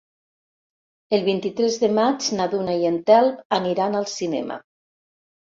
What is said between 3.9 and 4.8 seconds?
al cinema.